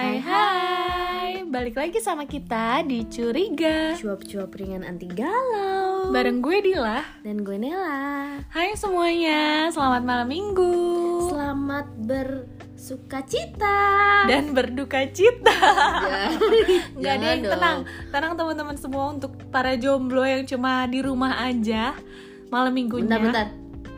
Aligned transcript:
Hai 0.00 0.16
hai, 0.16 1.30
balik 1.44 1.76
lagi 1.76 2.00
sama 2.00 2.24
kita 2.24 2.80
di 2.88 3.04
Curiga. 3.04 3.92
Cuap-cuap 4.00 4.48
ringan 4.56 4.80
anti 4.80 5.04
galau. 5.04 6.08
Bareng 6.08 6.40
gue 6.40 6.56
Dila. 6.64 7.04
Dan 7.20 7.44
gue 7.44 7.60
Nela. 7.60 8.40
Hai 8.48 8.72
semuanya, 8.72 9.68
selamat 9.68 10.00
malam 10.00 10.32
minggu. 10.32 10.72
Selamat 11.28 11.84
bersuka 12.00 13.20
cita. 13.28 14.24
Dan 14.24 14.56
berduka 14.56 15.04
cita. 15.04 15.52
Ya. 16.00 16.32
Nggak 16.96 17.12
ada 17.12 17.26
yang 17.28 17.42
dong. 17.44 17.52
tenang. 17.52 17.78
Tenang 18.08 18.32
teman-teman 18.40 18.76
semua 18.80 19.04
untuk 19.12 19.36
para 19.52 19.76
jomblo 19.76 20.24
yang 20.24 20.48
cuma 20.48 20.88
di 20.88 21.04
rumah 21.04 21.44
aja 21.44 21.92
Malam 22.48 22.72
minggunya. 22.72 23.04
Bentar-bentar 23.04 23.46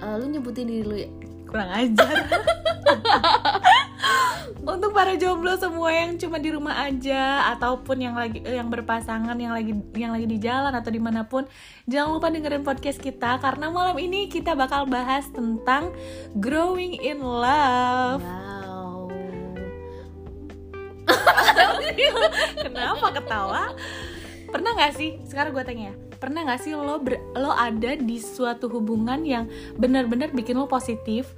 Eh, 0.03 0.15
Lu 0.19 0.27
nyebutin 0.27 0.67
diri 0.67 0.83
lu 0.83 0.99
ya. 0.99 1.07
Kurang 1.47 1.71
ajar 1.71 2.11
untuk 4.63 4.95
para 4.95 5.19
jomblo 5.19 5.59
semua 5.59 5.91
yang 5.91 6.15
cuma 6.15 6.39
di 6.39 6.55
rumah 6.55 6.87
aja 6.87 7.51
ataupun 7.59 7.99
yang 7.99 8.15
lagi 8.15 8.39
eh, 8.47 8.55
yang 8.63 8.71
berpasangan 8.71 9.35
yang 9.35 9.51
lagi 9.51 9.75
yang 9.99 10.15
lagi 10.15 10.27
di 10.31 10.39
jalan 10.39 10.71
atau 10.71 10.91
di 10.95 11.03
mana 11.03 11.27
pun 11.27 11.43
jangan 11.91 12.15
lupa 12.15 12.31
dengerin 12.31 12.63
podcast 12.63 13.03
kita 13.03 13.43
karena 13.43 13.75
malam 13.75 13.99
ini 13.99 14.31
kita 14.31 14.55
bakal 14.55 14.87
bahas 14.87 15.27
tentang 15.35 15.91
growing 16.39 16.95
in 17.03 17.19
love. 17.19 18.23
Wow. 18.23 19.11
Kenapa 22.63 23.07
ketawa? 23.19 23.75
Pernah 24.47 24.71
nggak 24.79 24.95
sih 24.95 25.19
sekarang 25.27 25.59
gue 25.59 25.65
tanya 25.67 25.85
ya 25.91 25.95
pernah 26.23 26.47
nggak 26.47 26.63
sih 26.63 26.71
lo 26.79 27.03
ber- 27.03 27.19
lo 27.35 27.51
ada 27.51 27.99
di 27.99 28.23
suatu 28.23 28.71
hubungan 28.71 29.27
yang 29.27 29.51
benar-benar 29.75 30.31
bikin 30.31 30.55
lo 30.55 30.71
positif 30.71 31.35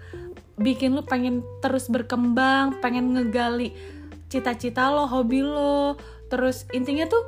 bikin 0.55 0.95
lo 0.95 1.03
pengen 1.03 1.43
terus 1.59 1.91
berkembang 1.91 2.79
pengen 2.79 3.11
ngegali 3.15 3.75
cita-cita 4.31 4.91
lo 4.91 5.07
hobi 5.07 5.43
lo. 5.43 5.99
Terus 6.31 6.67
intinya 6.75 7.07
tuh 7.07 7.23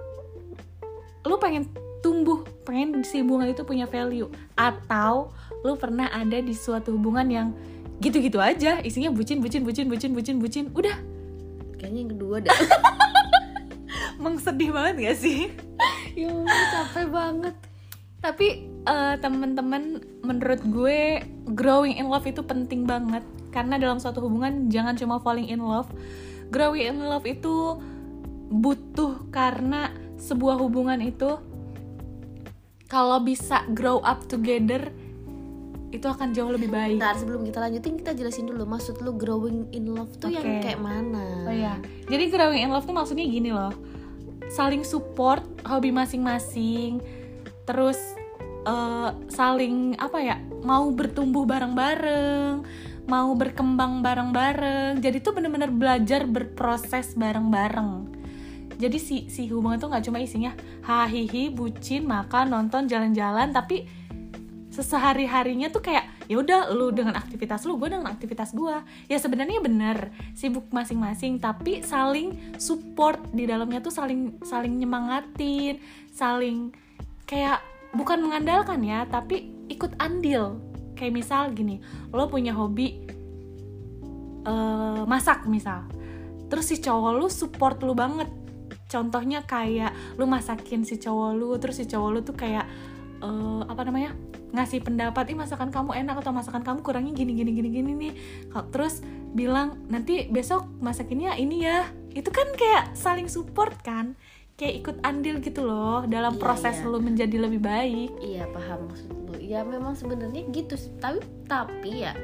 lo 1.27 1.39
pengen 1.39 1.67
tumbuh 2.03 2.47
pengen 2.63 3.03
si 3.03 3.23
hubungan 3.23 3.51
itu 3.51 3.63
punya 3.63 3.87
value. 3.87 4.31
Atau 4.59 5.31
lo 5.63 5.75
pernah 5.79 6.11
ada 6.11 6.39
di 6.39 6.55
suatu 6.55 6.95
hubungan 6.95 7.27
yang 7.27 7.49
gitu-gitu 7.99 8.39
aja 8.43 8.79
isinya 8.85 9.09
bucin 9.09 9.41
bucin 9.41 9.65
bucin 9.65 9.87
bucin 9.89 10.11
bucin 10.15 10.37
bucin. 10.39 10.65
Udah. 10.75 10.97
Kayaknya 11.77 11.99
yang 12.01 12.11
kedua 12.17 12.37
dah 12.41 12.57
emang 14.19 14.41
sedih 14.41 14.73
banget 14.73 14.95
gak 15.07 15.19
sih? 15.21 15.41
Ya 16.17 16.33
capek 16.73 17.13
banget 17.13 17.53
tapi 18.21 18.69
eh, 18.87 19.15
teman-teman 19.21 20.01
menurut 20.25 20.61
gue 20.67 21.23
growing 21.53 21.99
in 22.01 22.11
love 22.11 22.27
itu 22.27 22.43
penting 22.43 22.85
banget. 22.85 23.23
Karena 23.55 23.81
dalam 23.81 23.97
suatu 23.97 24.21
hubungan 24.21 24.69
jangan 24.69 24.97
cuma 24.99 25.17
falling 25.23 25.49
in 25.49 25.63
love. 25.63 25.89
Growing 26.53 26.93
in 26.93 26.99
love 27.03 27.25
itu 27.25 27.81
butuh 28.47 29.27
karena 29.35 29.91
sebuah 30.17 30.61
hubungan 30.63 31.03
itu 31.03 31.37
kalau 32.87 33.19
bisa 33.19 33.67
grow 33.75 33.99
up 34.07 34.31
together 34.31 34.95
itu 35.91 36.07
akan 36.07 36.35
jauh 36.35 36.51
lebih 36.51 36.71
baik. 36.71 36.99
Bentar 36.99 37.17
sebelum 37.19 37.43
kita 37.47 37.59
lanjutin 37.63 37.95
kita 37.99 38.13
jelasin 38.15 38.47
dulu 38.51 38.67
Maksud 38.67 39.01
lu 39.03 39.15
growing 39.15 39.71
in 39.71 39.91
love 39.95 40.13
tuh 40.19 40.31
yang 40.31 40.45
Oke. 40.45 40.63
kayak 40.67 40.81
mana? 40.83 41.47
Oh 41.47 41.55
ya, 41.55 41.79
jadi 42.11 42.31
growing 42.31 42.63
in 42.67 42.71
love 42.71 42.85
tuh 42.85 42.95
maksudnya 42.95 43.27
gini 43.27 43.55
loh, 43.55 43.73
saling 44.51 44.83
support 44.83 45.43
hobi 45.65 45.95
masing-masing, 45.95 47.01
terus 47.67 47.99
eh, 48.65 49.11
saling 49.29 49.99
apa 49.99 50.19
ya, 50.23 50.37
mau 50.63 50.89
bertumbuh 50.95 51.45
bareng-bareng, 51.45 52.65
mau 53.11 53.31
berkembang 53.35 54.01
bareng-bareng. 54.01 55.03
Jadi 55.03 55.19
tuh 55.21 55.35
bener-bener 55.35 55.69
belajar 55.69 56.25
berproses 56.25 57.13
bareng-bareng. 57.19 58.15
Jadi 58.77 58.99
si 59.01 59.17
si 59.33 59.49
hubungan 59.49 59.81
tuh 59.81 59.89
nggak 59.89 60.05
cuma 60.05 60.21
isinya 60.21 60.53
hahihi, 60.85 61.49
bucin, 61.49 62.05
makan, 62.05 62.53
nonton, 62.53 62.85
jalan-jalan, 62.85 63.49
tapi 63.51 63.89
sesehari 64.77 65.25
harinya 65.25 65.73
tuh 65.73 65.81
kayak 65.81 66.05
ya 66.29 66.37
udah 66.37 66.69
lu 66.77 66.93
dengan 66.93 67.17
aktivitas 67.17 67.65
lu 67.65 67.81
gue 67.81 67.89
dengan 67.89 68.13
aktivitas 68.13 68.53
gue 68.53 68.77
ya 69.09 69.17
sebenarnya 69.17 69.65
bener 69.65 70.13
sibuk 70.37 70.69
masing-masing 70.69 71.41
tapi 71.41 71.81
saling 71.81 72.37
support 72.61 73.17
di 73.33 73.49
dalamnya 73.49 73.81
tuh 73.81 73.89
saling 73.89 74.37
saling 74.45 74.77
nyemangatin 74.77 75.81
saling 76.13 76.77
kayak 77.27 77.61
bukan 77.93 78.23
mengandalkan 78.23 78.81
ya 78.87 79.05
tapi 79.05 79.51
ikut 79.67 79.99
andil. 79.99 80.63
Kayak 80.97 81.13
misal 81.13 81.53
gini 81.53 81.85
lo 82.09 82.25
punya 82.33 82.57
hobi 82.57 83.05
eh, 84.49 85.03
masak 85.05 85.45
misal. 85.45 85.85
Terus 86.47 86.65
si 86.73 86.81
cowok 86.81 87.13
lu 87.21 87.29
support 87.29 87.83
lu 87.85 87.93
banget. 87.93 88.31
Contohnya 88.87 89.43
kayak 89.45 89.93
lu 90.17 90.25
masakin 90.25 90.87
si 90.87 90.97
cowok 90.97 91.31
lu 91.37 91.53
terus 91.61 91.83
si 91.83 91.85
cowok 91.85 92.09
lu 92.09 92.21
tuh 92.25 92.33
kayak 92.33 92.65
eh, 93.21 93.63
apa 93.69 93.83
namanya 93.85 94.17
ngasih 94.57 94.81
pendapat 94.81 95.35
ih 95.35 95.37
masakan 95.37 95.69
kamu 95.69 96.01
enak 96.07 96.23
atau 96.23 96.33
masakan 96.33 96.65
kamu 96.65 96.81
kurangnya 96.81 97.13
gini 97.13 97.37
gini 97.37 97.51
gini 97.53 97.69
gini 97.69 97.93
nih. 97.93 98.13
Terus 98.73 99.05
bilang 99.37 99.85
nanti 99.93 100.33
besok 100.33 100.65
masakinnya 100.81 101.37
ini 101.37 101.67
ya. 101.67 101.85
Itu 102.17 102.33
kan 102.33 102.49
kayak 102.57 102.97
saling 102.97 103.29
support 103.29 103.77
kan 103.85 104.17
kayak 104.57 104.75
ikut 104.79 104.97
andil 105.03 105.37
gitu 105.39 105.61
loh 105.63 106.05
dalam 106.05 106.35
Iya, 106.35 106.41
proses 106.41 106.75
iya. 106.75 106.87
lu 106.87 106.99
menjadi 106.99 107.37
lebih 107.39 107.61
baik 107.61 108.11
Iya 108.19 108.45
paham 108.49 108.89
maksud 108.89 109.09
lu 109.13 109.37
Ya 109.39 109.63
memang 109.63 109.93
sebenarnya 109.93 110.43
gitu 110.49 110.75
sih. 110.75 110.91
Tapi 110.97 111.21
tapi 111.45 112.03
ya 112.03 112.17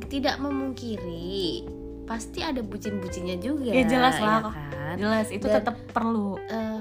Tidak 0.00 0.38
memungkiri 0.38 1.66
Pasti 2.04 2.40
ada 2.40 2.60
bucin-bucinnya 2.60 3.36
juga 3.36 3.70
Ya, 3.70 3.82
jelas 3.82 4.16
lah. 4.16 4.48
kan? 4.48 4.94
jelas 4.94 5.28
itu 5.28 5.42
Dan- 5.42 5.56
tetap 5.60 5.76
perlu 5.90 6.38
eh 6.40 6.78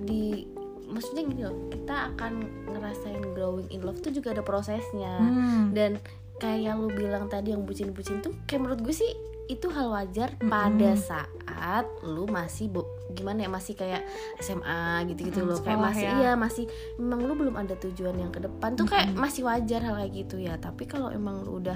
di 0.00 0.46
maksudnya 0.86 1.22
gini 1.24 1.42
loh 1.42 1.68
kita 1.68 2.10
akan 2.10 2.32
ngerasain 2.68 3.22
growing 3.30 3.66
in 3.68 3.80
love 3.80 3.98
tuh 3.98 4.10
juga 4.10 4.32
ada 4.32 4.40
prosesnya 4.40 5.18
Hmm. 5.18 5.70
dan 5.70 5.98
kayak 6.36 6.72
lu 6.74 6.88
bilang 6.88 7.26
tadi 7.26 7.50
yang 7.50 7.62
bucin-bucin 7.62 8.18
tuh 8.18 8.32
kayak 8.44 8.60
menurut 8.60 8.80
gue 8.80 8.90
sih 8.92 9.12
itu 9.50 9.66
hal 9.68 9.90
wajar 9.90 10.30
Mm-mm. 10.36 10.46
pada 10.46 10.90
saat 10.94 11.84
lu 12.00 12.24
masih 12.24 12.68
bu- 12.68 12.86
gimana 13.10 13.42
ya 13.42 13.50
masih 13.50 13.74
kayak 13.74 14.06
SMA 14.38 14.80
gitu-gitu 15.04 15.42
Mm, 15.42 15.48
loh 15.48 15.58
kayak 15.58 15.80
masih 15.82 16.06
ya. 16.06 16.14
iya 16.16 16.32
masih 16.34 16.64
memang 16.96 17.20
lu 17.20 17.34
belum 17.34 17.54
ada 17.54 17.74
tujuan 17.76 18.14
yang 18.14 18.30
ke 18.30 18.38
depan 18.38 18.72
tuh 18.72 18.86
kayak 18.86 19.10
masih 19.12 19.42
wajar 19.42 19.82
hal 19.82 19.98
kayak 19.98 20.12
gitu 20.16 20.38
ya 20.38 20.54
tapi 20.56 20.84
kalau 20.84 21.10
emang 21.10 21.42
lu 21.42 21.58
udah 21.58 21.74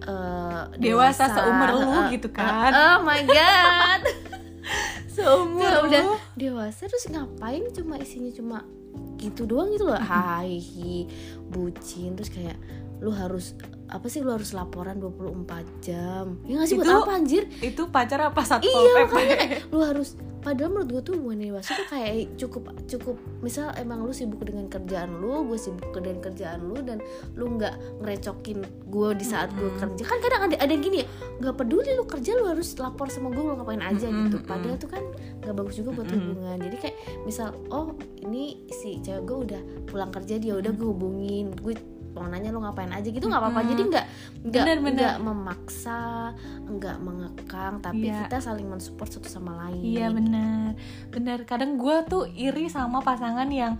eh, 0.00 0.62
Dewasa 0.78 1.26
seumur 1.26 1.68
lu 1.74 1.82
eh, 1.82 2.04
gitu 2.14 2.30
kan. 2.30 2.70
oh 2.70 2.98
my 3.02 3.20
god 3.20 4.02
seumur 5.10 5.66
lu. 5.66 5.90
udah 5.90 6.02
dewasa 6.34 6.86
terus 6.86 7.06
ngapain 7.08 7.66
cuma 7.72 7.98
isinya 7.98 8.30
cuma 8.30 8.58
gitu 9.18 9.44
doang 9.44 9.74
gitu 9.74 9.82
loh 9.84 9.98
hai 9.98 10.56
hi 10.56 11.10
bucin 11.44 12.14
terus 12.14 12.30
kayak 12.30 12.54
lu 12.98 13.10
harus 13.10 13.54
apa 13.88 14.06
sih 14.06 14.20
lu 14.20 14.30
harus 14.30 14.52
laporan 14.52 15.00
24 15.00 15.48
jam? 15.80 16.36
Ya 16.44 16.60
nggak 16.60 16.68
sih 16.68 16.76
buat 16.76 16.86
Itu- 16.86 17.00
apa 17.02 17.12
anjir? 17.12 17.42
itu 17.58 17.82
pacar 17.88 18.20
apa 18.22 18.40
satpol 18.44 18.68
iya 18.68 18.92
PP? 19.04 19.12
kayak 19.16 19.50
lu 19.72 19.80
harus 19.80 20.12
padahal 20.38 20.70
menurut 20.70 20.88
gue 20.88 21.02
tuh 21.02 21.14
hubungan 21.18 21.38
dewasa 21.50 21.74
tuh 21.74 21.88
kayak 21.90 22.30
cukup 22.38 22.70
cukup 22.86 23.16
misal 23.42 23.74
emang 23.74 24.06
lu 24.06 24.14
sibuk 24.14 24.38
dengan 24.46 24.70
kerjaan 24.70 25.18
lu 25.18 25.44
gue 25.44 25.58
sibuk 25.58 25.90
dengan 25.98 26.22
kerjaan 26.22 26.62
lu 26.62 26.78
dan 26.78 27.02
lu 27.34 27.58
nggak 27.58 27.74
ngerecokin 28.00 28.62
gue 28.86 29.08
di 29.18 29.24
saat 29.26 29.50
gue 29.52 29.66
kerja. 29.76 30.02
Kan 30.06 30.18
kadang 30.22 30.40
ada 30.48 30.56
ada 30.62 30.70
yang 30.70 30.80
gini 30.80 31.02
ya 31.02 31.06
nggak 31.42 31.54
peduli 31.58 31.90
lu 31.96 32.06
kerja 32.06 32.38
lu 32.38 32.44
harus 32.48 32.70
lapor 32.78 33.10
sama 33.10 33.34
gue 33.34 33.42
lu 33.42 33.58
ngapain 33.58 33.82
aja 33.82 34.06
gitu. 34.08 34.38
padahal 34.46 34.76
tuh 34.78 34.88
kan 34.88 35.02
nggak 35.42 35.54
bagus 35.58 35.74
juga 35.74 35.90
buat 35.96 36.08
hubungan. 36.08 36.56
Jadi 36.60 36.76
kayak 36.76 36.96
misal 37.26 37.48
oh 37.72 37.92
ini 38.22 38.62
si 38.70 39.02
cewek 39.02 39.26
gue 39.26 39.38
udah 39.52 39.62
pulang 39.90 40.12
kerja 40.14 40.38
dia 40.38 40.54
udah 40.54 40.70
gue 40.70 40.86
hubungin 40.86 41.50
gue 41.56 41.74
mau 42.16 42.26
nanya 42.26 42.50
lu 42.50 42.58
ngapain 42.58 42.90
aja 42.90 43.04
gitu 43.06 43.28
nggak 43.28 43.42
apa-apa 43.42 43.60
jadi 43.68 43.82
nggak 43.84 44.06
nggak 44.48 44.64
nggak 44.80 45.16
memaksa 45.22 46.32
nggak 46.66 46.96
mengekang 46.98 47.74
tapi 47.78 48.10
Iya. 48.10 48.26
kita 48.26 48.38
saling 48.42 48.66
mensupport 48.66 49.08
satu 49.08 49.28
sama 49.28 49.54
lain 49.66 49.82
Iya 49.82 50.06
benar, 50.10 50.72
benar. 51.10 51.38
Kadang 51.44 51.76
gue 51.78 51.96
tuh 52.08 52.24
iri 52.32 52.66
sama 52.72 53.00
pasangan 53.04 53.46
yang 53.52 53.78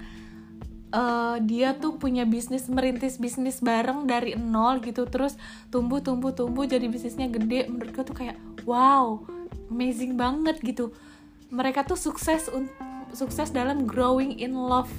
eh, 0.89 1.37
dia 1.45 1.77
tuh 1.77 2.01
punya 2.01 2.25
bisnis 2.25 2.65
merintis 2.71 3.21
bisnis 3.21 3.61
bareng 3.61 4.09
dari 4.09 4.33
nol 4.39 4.81
gitu, 4.81 5.05
terus 5.05 5.37
tumbuh 5.69 6.01
tumbuh 6.01 6.33
tumbuh 6.33 6.65
jadi 6.65 6.89
bisnisnya 6.89 7.29
gede. 7.29 7.69
Menurut 7.69 7.93
gue 7.93 8.05
tuh 8.07 8.17
kayak 8.17 8.37
wow, 8.65 9.21
amazing 9.69 10.17
banget 10.17 10.57
gitu. 10.65 10.97
Mereka 11.53 11.85
tuh 11.85 11.97
sukses 11.97 12.49
sukses 13.13 13.49
dalam 13.53 13.85
growing 13.89 14.37
in 14.37 14.53
love 14.53 14.93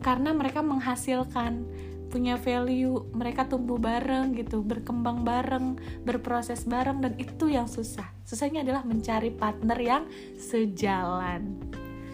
karena 0.00 0.30
mereka 0.30 0.60
menghasilkan 0.62 1.64
punya 2.08 2.40
value, 2.40 3.04
mereka 3.12 3.44
tumbuh 3.44 3.76
bareng 3.76 4.32
gitu, 4.34 4.64
berkembang 4.64 5.22
bareng, 5.22 5.76
berproses 6.02 6.64
bareng 6.64 7.04
dan 7.04 7.12
itu 7.20 7.52
yang 7.52 7.68
susah. 7.68 8.08
Susahnya 8.24 8.64
adalah 8.64 8.82
mencari 8.82 9.28
partner 9.28 9.78
yang 9.78 10.02
sejalan. 10.40 11.60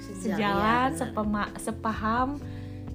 Sejalan, 0.03 0.93
benar. 0.93 0.99
sepema- 0.99 1.55
sepaham, 1.57 2.29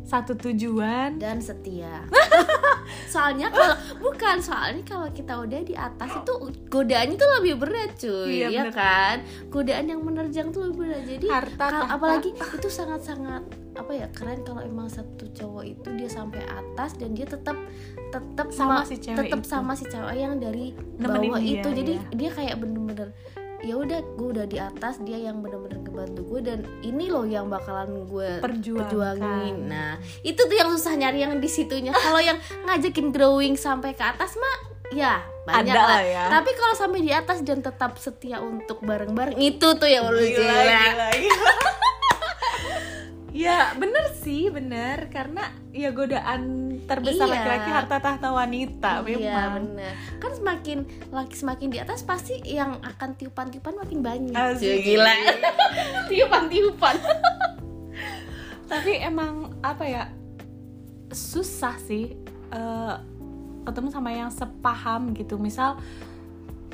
satu 0.10 0.34
tujuan. 0.36 1.22
dan 1.22 1.38
setia 1.38 2.02
soalnya 3.06 3.48
kalau 3.50 3.74
bukan 4.00 4.38
soalnya 4.38 4.84
kalau 4.84 5.08
kita 5.10 5.34
udah 5.36 5.62
di 5.62 5.74
atas 5.74 6.10
itu 6.16 6.34
godaannya 6.68 7.16
tuh 7.16 7.30
lebih 7.38 7.54
berat 7.58 7.92
cuy 7.96 8.30
Iya, 8.36 8.48
ya 8.50 8.62
bener. 8.64 8.74
kan? 8.74 9.16
Godaan 9.48 9.86
yang 9.88 10.02
menerjang 10.02 10.48
tuh 10.50 10.62
lebih 10.66 10.78
berat. 10.84 11.04
Jadi 11.06 11.26
Harta, 11.26 11.66
kal- 11.66 11.90
apalagi 11.90 12.30
itu 12.32 12.68
sangat 12.68 13.02
sangat 13.02 13.42
apa 13.74 13.92
ya 13.92 14.08
keren 14.10 14.44
kalau 14.44 14.60
emang 14.60 14.88
satu 14.88 15.24
cowok 15.30 15.64
itu 15.66 15.88
dia 15.96 16.08
sampai 16.08 16.44
atas 16.44 16.94
dan 16.94 17.12
dia 17.12 17.24
tetap 17.24 17.56
tetap 18.10 18.48
Sama 18.50 18.82
ma- 18.82 18.84
si 18.84 18.96
cewek 18.98 19.18
tetap 19.24 19.42
sama 19.44 19.72
si 19.74 19.86
cewek 19.86 20.16
yang 20.16 20.36
dari 20.36 20.76
Nemenin 20.98 21.30
bawah 21.30 21.40
dia, 21.40 21.54
itu. 21.56 21.70
Jadi 21.74 21.94
iya. 21.96 22.12
dia 22.12 22.30
kayak 22.30 22.56
bener-bener 22.58 23.10
ya 23.60 23.76
udah 23.76 24.00
gue 24.16 24.28
udah 24.40 24.46
di 24.48 24.58
atas 24.58 25.04
dia 25.04 25.20
yang 25.20 25.44
bener-bener 25.44 25.84
ngebantu 25.84 26.22
gue 26.32 26.40
dan 26.40 26.60
ini 26.80 27.12
loh 27.12 27.28
yang 27.28 27.52
bakalan 27.52 28.08
gue 28.08 28.40
Perjuangkan. 28.40 28.88
perjuangin 28.88 29.56
nah 29.68 30.00
itu 30.24 30.40
tuh 30.40 30.56
yang 30.56 30.72
susah 30.72 30.96
nyari 30.96 31.28
yang 31.28 31.36
di 31.44 31.50
situnya 31.52 31.92
kalau 31.92 32.24
yang 32.24 32.40
ngajakin 32.64 33.12
growing 33.12 33.60
sampai 33.60 33.92
ke 33.92 34.04
atas 34.04 34.40
mah 34.40 34.58
ya 34.90 35.20
banyak 35.44 35.76
Ada 35.76 35.82
lah 35.86 36.02
ya. 36.02 36.24
tapi 36.32 36.52
kalau 36.56 36.74
sampai 36.74 37.00
di 37.04 37.12
atas 37.12 37.44
dan 37.44 37.60
tetap 37.60 38.00
setia 38.00 38.40
untuk 38.40 38.80
bareng-bareng 38.82 39.38
itu 39.38 39.68
tuh 39.76 39.90
yang 39.90 40.08
lu 40.08 40.24
gila. 40.24 40.40
gila, 40.40 41.08
gila. 41.20 41.54
ya 43.46 43.76
bener 43.78 44.06
sih 44.18 44.50
bener 44.50 45.12
karena 45.14 45.54
ya 45.70 45.94
godaan 45.94 46.69
terbesar 46.90 47.24
Iya. 47.24 47.34
laki-laki 47.36 47.70
harta 47.70 47.98
tahta 47.98 48.28
wanita 48.30 48.92
Iya 49.00 49.18
memang. 49.22 49.52
bener 49.56 49.94
Kan 50.18 50.32
semakin 50.34 50.78
laki 51.08 51.36
semakin 51.36 51.68
di 51.70 51.78
atas 51.78 52.02
pasti 52.02 52.42
yang 52.44 52.82
akan 52.82 53.14
tiupan-tiupan 53.14 53.78
makin 53.78 54.00
banyak. 54.02 54.34
Asik. 54.34 54.66
Cuy, 54.66 54.98
Gila. 54.98 55.14
Tiupan-tiupan. 56.10 56.96
Tapi 58.66 58.92
emang 59.00 59.34
apa 59.62 59.84
ya 59.84 60.04
susah 61.10 61.78
sih 61.80 62.14
eh, 62.50 62.96
ketemu 63.64 63.90
sama 63.90 64.10
yang 64.10 64.30
sepaham 64.30 65.14
gitu. 65.14 65.38
Misal 65.38 65.78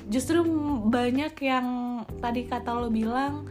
justru 0.06 0.44
banyak 0.86 1.34
yang 1.42 1.68
tadi 2.20 2.46
kata 2.46 2.72
lo 2.72 2.88
bilang 2.88 3.48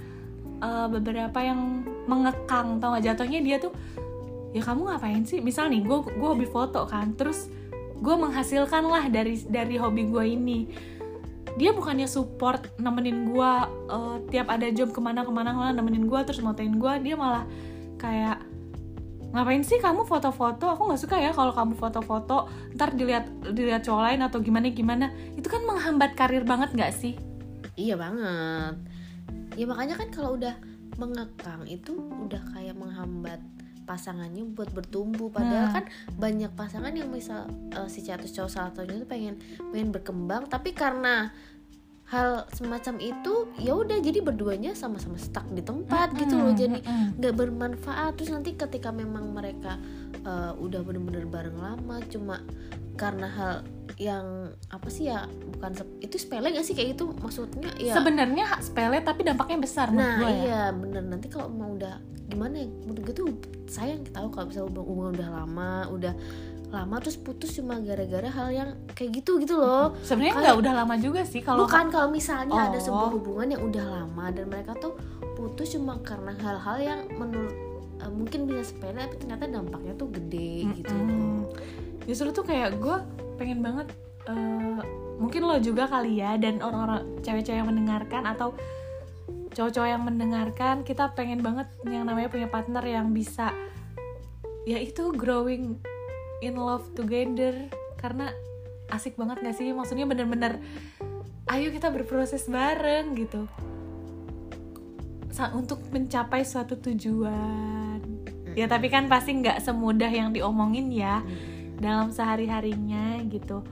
eh, 0.59 0.87
beberapa 0.89 1.41
yang 1.41 1.61
mengekang 2.05 2.79
tau 2.79 2.93
gak 2.95 3.05
jatuhnya 3.07 3.41
dia 3.41 3.57
tuh 3.57 3.73
ya 4.55 4.63
kamu 4.63 4.87
ngapain 4.87 5.27
sih? 5.27 5.43
Misal 5.43 5.69
nih 5.69 5.83
gue 5.83 5.99
gue 6.15 6.29
hobi 6.31 6.47
foto 6.47 6.87
kan 6.87 7.13
terus 7.19 7.51
gue 7.99 8.15
menghasilkan 8.15 8.87
lah 8.87 9.11
dari 9.11 9.43
dari 9.51 9.75
hobi 9.75 10.07
gue 10.07 10.25
ini. 10.25 10.59
Dia 11.59 11.75
bukannya 11.75 12.07
support 12.07 12.79
nemenin 12.79 13.35
gue 13.35 13.53
eh, 13.91 14.17
tiap 14.31 14.49
ada 14.55 14.71
job 14.71 14.95
ke 14.95 15.01
mana 15.03 15.27
ke 15.27 15.33
mana 15.35 15.51
ke 15.51 15.59
mana 15.59 15.73
nemenin 15.75 16.07
gue 16.07 16.21
terus 16.23 16.39
motoin 16.39 16.79
gue 16.79 16.93
dia 17.03 17.15
malah 17.19 17.45
kayak 17.99 18.39
ngapain 19.35 19.67
sih 19.67 19.83
kamu 19.83 20.07
foto-foto? 20.07 20.71
Aku 20.71 20.87
nggak 20.87 21.03
suka 21.03 21.19
ya 21.19 21.35
kalau 21.35 21.51
kamu 21.51 21.75
foto-foto 21.75 22.47
ntar 22.79 22.95
dilihat 22.95 23.27
dilihat 23.51 23.83
cowok 23.83 24.03
lain 24.07 24.21
atau 24.23 24.39
gimana 24.39 24.71
gimana. 24.71 25.07
Itu 25.35 25.51
kan 25.51 25.67
menghambat 25.67 26.15
karir 26.15 26.47
banget 26.47 26.71
nggak 26.71 26.95
sih? 26.95 27.19
Iya 27.75 27.99
banget. 27.99 28.79
Ya 29.59 29.67
makanya 29.67 29.99
kan 29.99 30.09
kalau 30.15 30.39
udah 30.39 30.55
mengekang 30.95 31.67
itu 31.67 31.91
udah 31.99 32.39
kayak 32.55 32.79
menghambat 32.79 33.43
pasangannya 33.85 34.43
buat 34.49 34.73
bertumbuh 34.73 35.29
padahal 35.29 35.69
Nah. 35.69 35.75
kan 35.77 35.85
banyak 36.17 36.51
pasangan 36.53 36.93
yang 36.93 37.09
misal 37.09 37.45
eh, 37.71 37.89
si 37.89 38.01
catus 38.01 38.33
cowok 38.33 38.51
salah 38.51 38.71
satunya 38.73 39.01
tuh 39.01 39.09
pengen 39.09 39.35
pengen 39.71 39.93
berkembang 39.93 40.49
tapi 40.49 40.73
karena 40.73 41.31
hal 42.15 42.47
semacam 42.55 42.95
itu 43.03 43.51
ya 43.59 43.75
udah 43.75 43.99
jadi 43.99 44.23
berduanya 44.23 44.79
sama-sama 44.79 45.19
stuck 45.19 45.43
di 45.51 45.67
tempat 45.67 46.15
gitu 46.15 46.39
loh. 46.39 46.55
Jadi 46.55 46.79
nggak 47.19 47.35
bermanfaat. 47.35 48.15
Terus 48.15 48.31
nanti 48.31 48.55
ketika 48.55 48.95
memang 48.95 49.35
mereka 49.35 49.75
eh, 50.23 50.53
udah 50.55 50.81
bener-bener 50.87 51.27
bareng 51.27 51.59
lama 51.59 51.99
cuma 52.07 52.39
karena 52.95 53.27
hal 53.27 53.55
yang 53.99 54.55
apa 54.71 54.87
sih 54.87 55.11
ya 55.11 55.27
bukan 55.27 55.75
itu 55.99 56.15
sepele 56.15 56.55
gak 56.55 56.63
sih? 56.63 56.79
Kayak 56.79 56.95
gitu 56.95 57.11
maksudnya 57.19 57.75
ya 57.75 57.95
sebenarnya 57.99 58.47
sepele 58.63 59.03
tapi 59.03 59.27
dampaknya 59.27 59.59
besar 59.59 59.91
nah 59.91 60.23
gue 60.23 60.31
ya. 60.31 60.39
iya 60.47 60.63
bener. 60.71 61.03
Nanti 61.03 61.27
kalau 61.27 61.51
mau 61.51 61.75
udah 61.75 61.99
gimana 62.31 62.63
ya? 62.63 62.71
Menurut 62.87 63.11
gue 63.11 63.15
tuh 63.15 63.27
sayang 63.67 64.07
tahu 64.15 64.31
kalau 64.31 64.47
bisa 64.47 64.63
hubungan 64.63 65.19
udah 65.19 65.29
lama 65.43 65.91
udah 65.91 66.15
lama 66.75 66.99
terus 66.99 67.15
putus 67.17 67.55
cuma 67.55 67.79
gara-gara 67.79 68.27
hal 68.27 68.49
yang 68.51 68.69
kayak 68.91 69.15
gitu 69.15 69.39
gitu 69.39 69.55
loh 69.55 69.95
sebenarnya 70.03 70.35
Kayak- 70.35 70.45
nggak 70.45 70.59
udah 70.59 70.73
lama 70.75 70.95
juga 70.99 71.23
sih 71.23 71.41
kalau 71.41 71.65
bukan 71.65 71.87
kalau 71.89 72.09
misalnya 72.11 72.53
ada 72.69 72.77
Oh. 72.77 72.85
sebuah 72.85 73.11
hubungan 73.13 73.49
yang 73.49 73.63
udah 73.63 73.85
lama 73.95 74.25
dan 74.29 74.45
mereka 74.47 74.75
tuh 74.77 74.99
putus 75.35 75.73
cuma 75.73 75.97
karena 76.01 76.35
hal-hal 76.35 76.77
yang 76.77 77.01
menurut 77.13 77.55
eh, 77.97 78.11
mungkin 78.11 78.45
bisa 78.45 78.67
sepele 78.67 78.99
tapi 78.99 79.17
ternyata 79.17 79.47
dampaknya 79.47 79.95
tuh 79.95 80.11
gede 80.11 80.67
gitu 80.75 80.93
loh. 80.93 81.47
Justru 82.05 82.29
tuh 82.31 82.43
kayak 82.43 82.77
gue 82.77 82.97
pengen 83.35 83.63
banget 83.63 83.87
eh, 84.27 84.81
mungkin 85.15 85.41
lo 85.43 85.57
juga 85.59 85.87
kali 85.87 86.19
ya 86.19 86.35
dan 86.35 86.59
orang-orang 86.59 87.23
cewek-cewek 87.23 87.55
yang 87.57 87.71
mendengarkan 87.71 88.27
atau 88.27 88.51
cowok-cowok 89.51 89.89
yang 89.89 90.03
mendengarkan 90.03 90.83
kita 90.83 91.15
pengen 91.15 91.39
banget 91.39 91.71
yang 91.87 92.03
namanya 92.03 92.27
punya 92.27 92.51
partner 92.51 92.83
yang 92.83 93.15
bisa 93.15 93.55
ya 94.65 94.77
itu 94.77 95.15
growing 95.15 95.79
in 96.45 96.61
love 96.61 96.93
together. 96.93 97.73
Karena 97.97 98.29
asik 98.93 99.17
banget 99.17 99.41
gak 99.41 99.57
sih? 99.57 99.73
Maksudnya 99.73 100.05
bener-bener 100.05 100.61
ayo 101.49 101.69
kita 101.73 101.89
berproses 101.93 102.49
bareng 102.49 103.17
gitu. 103.17 103.49
Sa- 105.33 105.53
untuk 105.53 105.81
mencapai 105.91 106.45
suatu 106.47 106.79
tujuan. 106.79 108.01
Ya 108.55 108.71
tapi 108.71 108.87
kan 108.87 109.11
pasti 109.11 109.35
nggak 109.35 109.67
semudah 109.67 110.09
yang 110.09 110.31
diomongin 110.31 110.95
ya 110.95 111.27
dalam 111.83 112.15
sehari 112.15 112.47
harinya 112.47 113.19
gitu. 113.27 113.67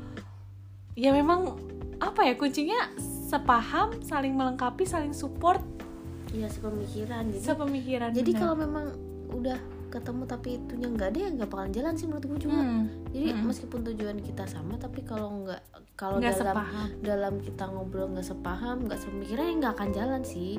Ya 0.99 1.15
memang 1.15 1.55
apa 2.03 2.27
ya 2.27 2.35
kuncinya 2.35 2.91
sepaham 2.99 3.95
saling 4.03 4.35
melengkapi 4.35 4.83
saling 4.83 5.15
support. 5.15 5.63
Iya 6.35 6.51
sepemikiran. 6.51 7.31
Jadi 7.31 7.47
sepemikiran 7.47 8.11
jadi 8.11 8.31
kalau 8.35 8.59
memang 8.59 8.91
udah 9.33 9.59
ketemu 9.93 10.23
tapi 10.25 10.49
itunya 10.57 10.89
nggak 10.89 11.09
ada 11.13 11.19
ya 11.21 11.31
nggak 11.31 11.49
bakalan 11.49 11.71
jalan 11.71 11.95
sih 11.95 12.07
menurut 12.09 12.25
gue 12.25 12.39
juga 12.43 12.59
Hmm, 12.59 12.85
jadi 13.13 13.29
Mm-mm. 13.31 13.45
meskipun 13.45 13.81
tujuan 13.93 14.17
kita 14.19 14.45
sama 14.49 14.75
tapi 14.77 15.05
kalau 15.05 15.45
nggak 15.45 15.61
kalau 15.93 16.17
dalam 16.19 16.35
sepaham. 16.35 16.89
dalam 17.05 17.35
kita 17.39 17.65
ngobrol 17.69 18.09
nggak 18.11 18.25
sepaham 18.25 18.77
nggak 18.89 18.99
sepemikiran 18.99 19.45
ya 19.45 19.55
nggak 19.61 19.73
akan 19.77 19.89
jalan 19.93 20.23
sih. 20.25 20.57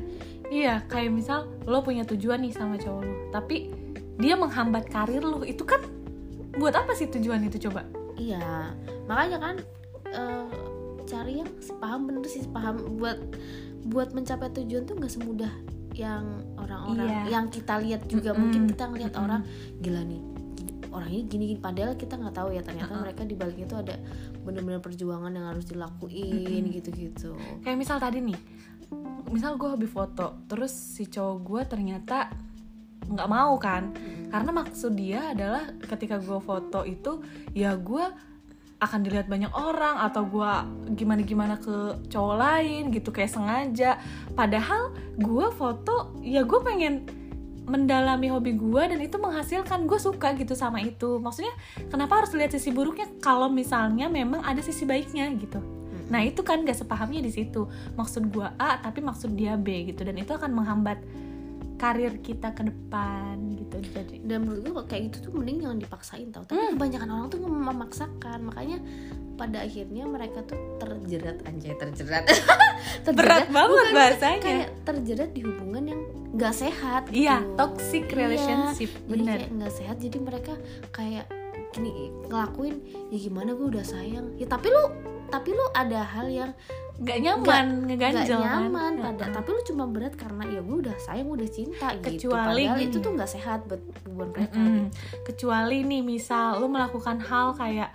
Iya 0.48 0.86
kayak 0.86 1.10
misal 1.10 1.50
lo 1.66 1.82
punya 1.82 2.06
tujuan 2.06 2.40
nih 2.40 2.54
sama 2.54 2.78
cowok 2.78 3.02
lo 3.02 3.14
tapi 3.34 3.74
dia 4.22 4.38
menghambat 4.38 4.86
karir 4.88 5.20
lo 5.20 5.42
itu 5.42 5.66
kan 5.66 5.82
buat 6.54 6.78
apa 6.78 6.94
sih 6.94 7.10
tujuan 7.10 7.42
itu 7.44 7.66
coba? 7.66 7.82
Iya, 8.14 8.70
makanya 9.10 9.38
kan 9.42 9.56
eh, 10.06 10.46
cari 11.04 11.42
yang 11.42 11.50
sepaham 11.58 12.06
bener 12.06 12.22
sih 12.30 12.46
sepaham. 12.46 12.78
Buat 13.02 13.18
buat 13.84 14.14
mencapai 14.14 14.54
tujuan 14.54 14.86
tuh 14.86 14.96
nggak 14.96 15.12
semudah 15.12 15.50
yang 15.94 16.26
orang-orang 16.58 17.06
Iya. 17.06 17.22
yang 17.30 17.46
kita 17.48 17.78
lihat 17.80 18.02
juga 18.06 18.34
Mm-mm. 18.34 18.42
mungkin 18.42 18.62
kita 18.68 18.84
ngelihat 18.90 19.14
Mm-mm. 19.14 19.26
orang 19.26 19.42
gila 19.80 20.02
nih 20.04 20.22
orangnya 20.94 21.22
gini 21.26 21.44
gini 21.50 21.60
padahal 21.60 21.98
kita 21.98 22.14
nggak 22.16 22.36
tahu 22.36 22.50
ya 22.54 22.62
ternyata 22.62 22.94
Uh-uh. 22.94 23.02
mereka 23.02 23.22
di 23.26 23.34
balik 23.34 23.58
itu 23.58 23.74
ada 23.74 23.98
bener-bener 24.46 24.78
perjuangan 24.78 25.34
yang 25.34 25.50
harus 25.50 25.66
dilakuin 25.66 26.70
gitu-gitu 26.70 27.34
kayak 27.62 27.78
misal 27.78 27.98
tadi 27.98 28.22
nih 28.22 28.38
misal 29.30 29.58
gue 29.58 29.66
hobi 29.66 29.90
foto 29.90 30.46
terus 30.46 30.70
si 30.70 31.10
cowok 31.10 31.38
gue 31.42 31.62
ternyata 31.66 32.30
nggak 33.04 33.26
mau 33.26 33.58
kan 33.58 33.90
karena 34.30 34.52
maksud 34.54 34.94
dia 34.94 35.34
adalah 35.34 35.66
ketika 35.82 36.22
gue 36.22 36.38
foto 36.38 36.86
itu 36.86 37.26
ya 37.52 37.74
gue 37.74 38.06
akan 38.84 39.00
dilihat 39.08 39.28
banyak 39.32 39.52
orang 39.56 40.00
atau 40.04 40.28
gue 40.28 40.52
gimana 41.00 41.22
gimana 41.24 41.56
ke 41.58 42.04
cowok 42.12 42.36
lain 42.36 42.92
gitu 42.92 43.10
kayak 43.10 43.32
sengaja. 43.32 43.98
Padahal 44.36 44.92
gue 45.16 45.48
foto 45.56 46.14
ya 46.20 46.44
gue 46.44 46.60
pengen 46.60 47.08
mendalami 47.64 48.28
hobi 48.28 48.60
gue 48.60 48.84
dan 48.92 49.00
itu 49.00 49.16
menghasilkan 49.16 49.88
gue 49.88 50.00
suka 50.00 50.36
gitu 50.36 50.54
sama 50.54 50.84
itu. 50.84 51.18
Maksudnya 51.18 51.56
kenapa 51.88 52.24
harus 52.24 52.36
lihat 52.36 52.52
sisi 52.52 52.76
buruknya 52.76 53.08
kalau 53.24 53.48
misalnya 53.48 54.12
memang 54.12 54.44
ada 54.44 54.60
sisi 54.60 54.84
baiknya 54.84 55.32
gitu? 55.40 55.64
Nah 56.12 56.22
itu 56.22 56.44
kan 56.44 56.62
gak 56.68 56.78
sepahamnya 56.78 57.24
di 57.24 57.32
situ. 57.32 57.66
Maksud 57.96 58.30
gua 58.30 58.52
A 58.60 58.78
tapi 58.78 59.00
maksud 59.00 59.34
dia 59.34 59.56
B 59.56 59.88
gitu 59.90 60.04
dan 60.04 60.20
itu 60.20 60.30
akan 60.36 60.52
menghambat 60.52 61.00
karir 61.76 62.18
kita 62.18 62.52
ke 62.52 62.64
depan 62.64 63.36
gitu. 63.54 63.76
Jadi 63.84 64.22
dan 64.22 64.44
menurut 64.44 64.62
gue 64.64 64.84
kayak 64.86 65.04
gitu 65.10 65.18
tuh 65.22 65.32
mending 65.34 65.58
jangan 65.62 65.78
dipaksain 65.78 66.28
tau 66.30 66.44
tapi 66.44 66.58
Hmm. 66.58 66.74
kebanyakan 66.74 67.10
orang 67.10 67.28
tuh 67.28 67.40
memaksakan 67.42 68.40
makanya 68.44 68.78
pada 69.34 69.58
akhirnya 69.60 70.06
mereka 70.06 70.40
tuh 70.42 70.56
terjerat 70.78 71.42
anjay 71.44 71.74
terjerat 71.74 72.24
Terjerat- 73.04 73.16
berat 73.16 73.48
banget 73.50 73.74
bukan, 73.82 73.96
bahasanya. 73.96 74.40
kayak 74.40 74.68
terjerat 74.84 75.30
di 75.32 75.42
hubungan 75.42 75.84
yang 75.88 76.02
nggak 76.32 76.54
sehat 76.56 77.04
gitu. 77.08 77.24
Iya, 77.24 77.38
toxic 77.56 78.04
Iya, 78.06 78.16
relationship 78.16 78.92
bener. 79.04 79.38
kayak 79.40 79.50
nggak 79.52 79.74
sehat 79.74 79.96
jadi 79.98 80.18
mereka 80.20 80.54
kayak 80.90 81.26
gini 81.72 81.90
ngelakuin 82.24 82.76
ya 83.10 83.18
gimana 83.20 83.52
gue 83.52 83.68
udah 83.68 83.82
sayang 83.84 84.38
ya 84.38 84.46
tapi 84.46 84.70
lu 84.70 84.84
tapi 85.28 85.50
lu 85.50 85.66
ada 85.74 86.06
hal 86.06 86.30
yang 86.30 86.52
Gak 86.94 87.20
nyaman, 87.20 87.90
nggak 87.90 88.14
ngeganjel 88.14 88.38
kan. 88.38 88.70
nyaman 88.70 88.94
pada 89.02 89.26
Heeh. 89.26 89.34
tapi 89.34 89.50
lu 89.50 89.62
cuma 89.66 89.84
berat 89.90 90.14
karena 90.14 90.46
ya 90.46 90.62
gue 90.62 90.78
udah 90.78 90.96
sayang 91.02 91.26
udah 91.26 91.50
cinta 91.50 91.88
gitu 91.98 92.30
Kecuali 92.30 92.64
padahal 92.70 92.78
gini. 92.78 92.86
itu 92.86 92.98
tuh 93.02 93.12
nggak 93.18 93.32
sehat 93.32 93.60
buat 93.66 93.82
hubungan 94.06 94.30
mereka 94.30 94.58
Mm-mm. 94.58 94.70
gitu. 94.70 94.88
Kecuali 95.26 95.78
nih 95.84 96.02
misal 96.02 96.62
lu 96.62 96.70
melakukan 96.70 97.18
hal 97.18 97.58
kayak 97.58 97.90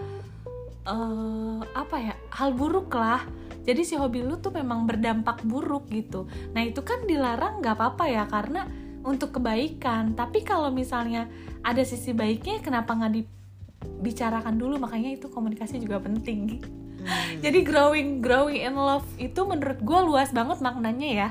eh, 0.85 1.59
apa 1.73 1.97
ya 1.97 2.15
hal 2.33 2.51
buruk 2.53 2.91
lah 2.91 3.23
jadi 3.63 3.85
si 3.85 3.95
hobi 3.95 4.25
lu 4.25 4.41
tuh 4.41 4.51
memang 4.51 4.83
berdampak 4.83 5.45
buruk 5.45 5.87
gitu 5.89 6.25
nah 6.51 6.65
itu 6.65 6.81
kan 6.81 7.05
dilarang 7.05 7.61
nggak 7.61 7.77
apa-apa 7.77 8.05
ya 8.09 8.25
karena 8.25 8.65
untuk 9.05 9.37
kebaikan 9.37 10.17
tapi 10.17 10.43
kalau 10.43 10.73
misalnya 10.73 11.29
ada 11.61 11.85
sisi 11.85 12.11
baiknya 12.11 12.59
kenapa 12.59 12.97
nggak 12.97 13.13
dibicarakan 13.15 14.57
dulu 14.57 14.81
makanya 14.81 15.15
itu 15.15 15.29
komunikasi 15.29 15.79
juga 15.79 16.01
penting 16.01 16.61
Hmm. 16.99 17.39
jadi 17.39 17.63
growing 17.63 18.19
growing 18.19 18.67
in 18.67 18.75
love 18.75 19.07
itu 19.23 19.39
menurut 19.47 19.79
gue 19.79 20.01
luas 20.03 20.35
banget 20.35 20.59
maknanya 20.59 21.09
ya 21.09 21.29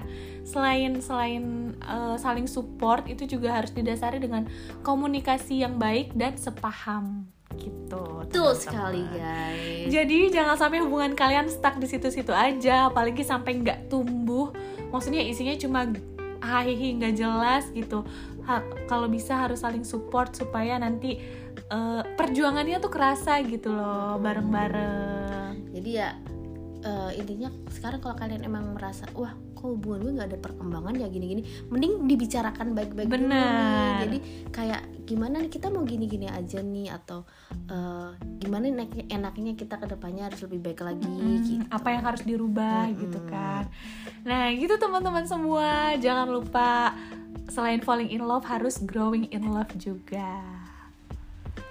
selain 0.47 1.03
selain 1.03 1.75
uh, 1.83 2.15
saling 2.15 2.47
support 2.47 3.03
itu 3.11 3.27
juga 3.27 3.51
harus 3.51 3.75
didasari 3.75 4.23
dengan 4.23 4.47
komunikasi 4.79 5.67
yang 5.67 5.75
baik 5.75 6.15
dan 6.15 6.39
sepaham 6.39 7.27
gitu 7.59 8.23
Betul 8.23 8.55
teman-teman. 8.55 8.63
sekali 8.63 9.03
guys. 9.11 9.87
jadi 9.91 10.17
jangan 10.31 10.55
sampai 10.55 10.79
hubungan 10.83 11.11
kalian 11.15 11.51
stuck 11.51 11.75
di 11.79 11.87
situ-situ 11.87 12.31
aja 12.31 12.87
apalagi 12.87 13.27
sampai 13.27 13.59
nggak 13.59 13.91
tumbuh 13.91 14.55
maksudnya 14.91 15.19
isinya 15.19 15.55
cuma 15.59 15.83
hahihi 16.39 16.95
nggak 17.01 17.15
jelas 17.17 17.67
gitu 17.75 18.07
Ha- 18.47 18.63
kalau 18.87 19.11
bisa 19.11 19.35
harus 19.35 19.59
saling 19.59 19.83
support 19.83 20.31
supaya 20.31 20.79
nanti 20.79 21.19
uh, 21.67 21.99
perjuangannya 22.15 22.79
tuh 22.79 22.87
kerasa 22.87 23.43
gitu 23.43 23.75
loh 23.75 24.15
bareng-bareng 24.23 25.26
Jadi 25.77 25.89
ya 25.93 26.09
eh, 26.79 27.11
intinya 27.15 27.49
sekarang 27.69 27.99
kalau 27.99 28.15
kalian 28.15 28.41
emang 28.41 28.73
merasa 28.73 29.05
wah 29.13 29.33
kok 29.53 29.73
hubungan 29.73 29.99
gue 29.99 30.11
nggak 30.13 30.29
ada 30.29 30.39
perkembangan 30.39 30.93
ya 30.95 31.07
gini-gini, 31.07 31.41
mending 31.69 32.05
dibicarakan 32.05 32.73
baik-baik 32.73 33.09
dulu 33.09 33.17
nih. 33.17 33.25
Benar. 33.25 33.93
Jadi 34.05 34.17
kayak 34.49 34.81
gimana 35.03 35.35
nih 35.39 35.49
kita 35.49 35.67
mau 35.69 35.81
gini-gini 35.81 36.27
aja 36.27 36.59
nih 36.59 36.91
atau 36.91 37.25
eh, 37.65 38.09
gimana 38.37 38.67
enak- 38.67 39.07
enaknya 39.07 39.53
kita 39.53 39.77
ke 39.77 39.87
depannya 39.87 40.27
harus 40.27 40.43
lebih 40.43 40.59
baik 40.61 40.83
lagi 40.83 41.07
Mm, 41.07 41.41
gitu. 41.41 41.63
apa 41.69 41.87
yang 41.89 42.03
harus 42.03 42.21
dirubah 42.21 42.85
Mm-mm. 42.85 43.01
gitu 43.01 43.19
kan 43.25 43.63
nah 44.21 44.51
gitu 44.51 44.75
teman-teman 44.75 45.23
semua 45.23 45.95
jangan 45.97 46.27
lupa 46.27 46.91
selain 47.47 47.79
falling 47.79 48.11
in 48.11 48.19
love 48.21 48.43
harus 48.43 48.83
growing 48.83 49.31
in 49.31 49.47
love 49.47 49.71
juga 49.79 50.43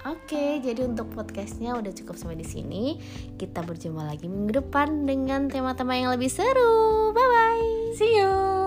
Oke, 0.07 0.63
jadi 0.63 0.87
untuk 0.87 1.11
podcastnya 1.11 1.75
udah 1.75 1.91
cukup 1.91 2.15
sampai 2.15 2.39
di 2.39 2.47
sini. 2.47 2.95
Kita 3.35 3.59
berjumpa 3.59 4.07
lagi 4.07 4.31
minggu 4.31 4.55
depan 4.63 5.03
dengan 5.03 5.51
tema-tema 5.51 5.99
yang 5.99 6.15
lebih 6.15 6.31
seru. 6.31 7.11
Bye 7.11 7.27
bye. 7.27 7.47
see 7.97 8.15
you 8.15 8.66